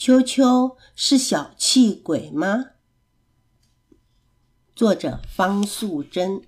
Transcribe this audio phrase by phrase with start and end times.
[0.00, 2.70] 秋秋是小气鬼吗？
[4.74, 6.40] 作者方素珍。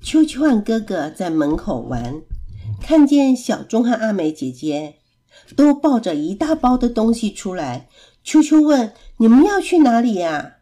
[0.00, 2.22] 秋秋和哥哥在门口玩，
[2.80, 5.00] 看见小钟和阿美姐姐
[5.56, 7.88] 都抱着一大包的东西出来。
[8.22, 10.58] 秋秋问：“你们要去哪里呀？”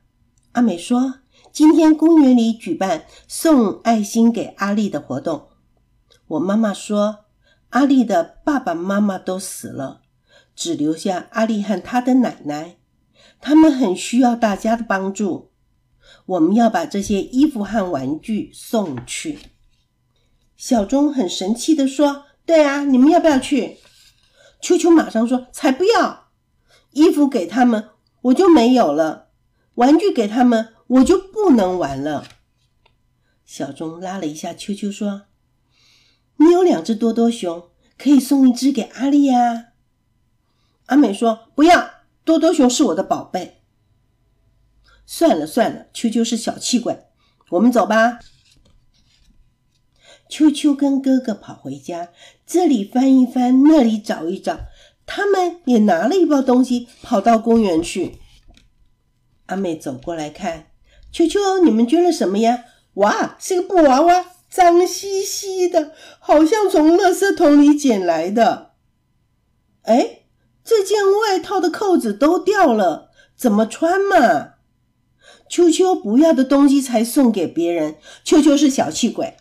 [0.53, 1.17] 阿美说
[1.53, 5.49] ：“今天公园里举办送爱心给阿丽的活动。”
[6.29, 7.27] 我妈妈说。
[7.71, 10.01] 阿丽的爸爸妈妈都死了，
[10.55, 12.77] 只留下阿丽和她的奶奶。
[13.41, 15.53] 他们很需要大家的帮助。
[16.25, 19.39] 我们要把这些衣服和玩具送去。
[20.57, 23.79] 小钟很神气的说：“对啊，你们要不要去？”
[24.61, 26.31] 秋秋马上说：“才不要！
[26.93, 27.91] 衣服给他们，
[28.23, 29.29] 我就没有了；
[29.75, 32.27] 玩具给他们，我就不能玩了。”
[33.45, 35.27] 小钟拉了一下秋秋说。
[36.39, 39.67] 你有两只多多熊，可以送一只给阿丽呀。
[40.87, 41.91] 阿美说：“不要，
[42.25, 43.63] 多多熊是我的宝贝。”
[45.05, 47.07] 算了算了，秋秋是小气鬼，
[47.51, 48.19] 我们走吧。
[50.29, 52.11] 秋秋跟哥哥跑回家，
[52.47, 54.61] 这里翻一翻，那里找一找，
[55.07, 58.19] 他们也拿了一包东西，跑到公园去。
[59.47, 60.67] 阿美走过来看，
[61.11, 62.65] 秋秋，你们捐了什么呀？
[62.95, 64.27] 哇，是个布娃娃。
[64.51, 68.73] 脏兮兮的，好像从垃圾桶里捡来的。
[69.83, 70.23] 哎，
[70.65, 74.55] 这件外套的扣子都掉了，怎么穿嘛？
[75.49, 79.37] 秋秋不要的东西才送给别人，秋秋是小气鬼。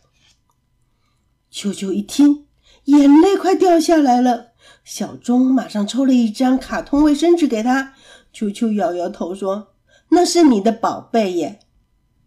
[1.49, 2.47] 秋秋一听，
[2.85, 4.51] 眼泪快掉下来了。
[4.83, 7.93] 小钟马上抽了一张卡通卫生纸给他。
[8.31, 9.73] 秋秋摇摇头说
[10.11, 11.59] ：“那是你的宝贝耶，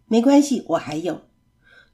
[0.07, 1.23] 没关系，我还有。”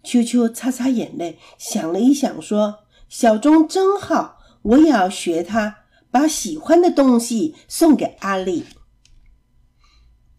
[0.06, 5.78] 秋秋擦擦眼泪，想了一想，说：“小钟真好，我也要学他，
[6.12, 8.66] 把喜欢的东西送给阿丽。”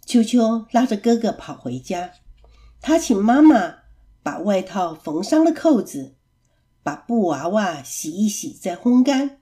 [0.07, 2.11] 秋秋拉着哥哥跑回家，
[2.79, 3.79] 他请妈妈
[4.23, 6.15] 把外套缝上了扣子，
[6.81, 9.41] 把布娃娃洗一洗再烘干，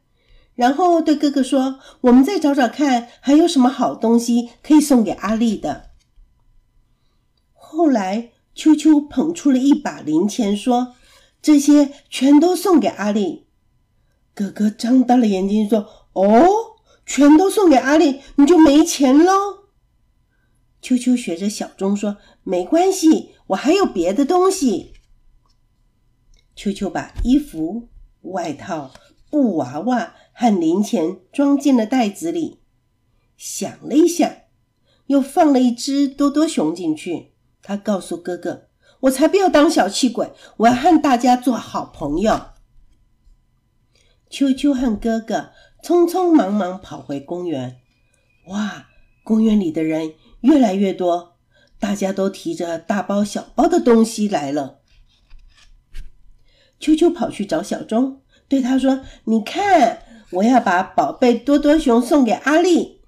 [0.56, 5.92] 然后对哥哥说：“我们再找找看，还有什么好东西可以送给阿丽的。”
[7.54, 8.32] 后来。
[8.56, 10.96] 秋秋捧出了一把零钱，说
[11.42, 13.48] ：“这些全都送给阿丽。”
[14.34, 16.48] 哥哥张大了眼睛说：“哦，
[17.06, 19.66] 全都送给阿丽，你就没钱喽？”
[20.82, 24.94] 秋秋学着小钟说：“没关系，我还有别的东西。”
[26.56, 27.90] 秋秋把衣服、
[28.22, 28.94] 外套、
[29.30, 32.62] 布娃娃和零钱装进了袋子里，
[33.36, 34.32] 想了一想，
[35.08, 37.35] 又放了一只多多熊进去。
[37.68, 38.68] 他告诉哥哥
[39.02, 42.52] ：“我才不要当小气鬼，我要和大家做好朋友。”
[44.30, 45.50] 秋秋和哥哥
[45.84, 47.78] 匆匆忙忙跑回公园。
[48.50, 48.86] 哇，
[49.24, 51.38] 公园里的人越来越多，
[51.80, 54.82] 大家都提着大包小包的东西来了。
[56.80, 63.02] 秋秋跑去找小钟，对他说：“你看，我要把宝贝多多熊送给阿丽。”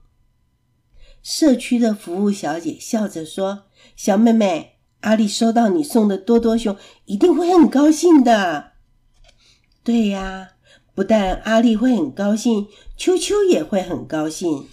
[1.22, 3.67] 社区的服务小姐笑着说。
[3.96, 8.74] 小妹妹，阿丽收到你送的多多熊，一定会很高兴的。
[9.84, 10.52] 对呀，
[10.94, 14.68] 不但阿丽会很高兴，秋秋也会很高兴。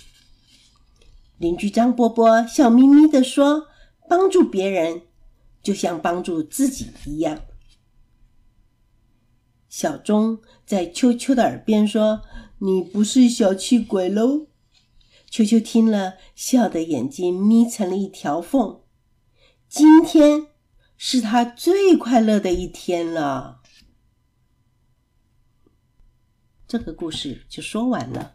[1.38, 3.66] 邻居张波波笑眯眯的说
[4.08, 5.02] ：“帮助别人，
[5.62, 7.40] 就像帮助自己一样。”
[9.68, 12.22] 小钟在秋秋的耳边说
[12.60, 14.46] ：“你不是小气鬼喽？”
[15.28, 18.80] 秋秋听了，笑的眼睛眯成了一条缝。
[19.76, 20.46] 今天
[20.96, 23.60] 是他最快乐的一天了。
[26.68, 28.33] 这个故事就说完了。